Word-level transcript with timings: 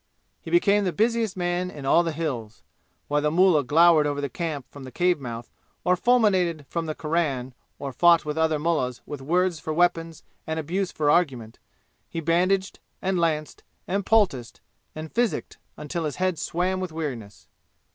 He 0.41 0.49
became 0.49 0.83
the 0.83 0.91
busiest 0.91 1.37
man 1.37 1.69
in 1.69 1.85
all 1.85 2.01
the 2.01 2.11
"Hills." 2.11 2.63
While 3.07 3.21
the 3.21 3.29
mullah 3.29 3.63
glowered 3.63 4.07
over 4.07 4.19
the 4.19 4.29
camp 4.31 4.65
from 4.71 4.83
the 4.83 4.91
cave 4.91 5.19
mouth 5.19 5.47
or 5.83 5.95
fulminated 5.95 6.65
from 6.67 6.87
the 6.87 6.95
Quran 6.95 7.53
or 7.77 7.93
fought 7.93 8.25
with 8.25 8.35
other 8.35 8.57
mullahs 8.57 9.01
with 9.05 9.21
words 9.21 9.59
for 9.59 9.71
weapons 9.73 10.23
and 10.47 10.59
abuse 10.59 10.91
for 10.91 11.11
argument, 11.11 11.59
he 12.09 12.19
bandaged 12.19 12.79
and 12.99 13.19
lanced 13.19 13.61
and 13.87 14.03
poulticed 14.03 14.59
and 14.95 15.11
physicked 15.13 15.59
until 15.77 16.05
his 16.05 16.15
head 16.15 16.39
swam 16.39 16.79
with 16.79 16.91
weariness. 16.91 17.45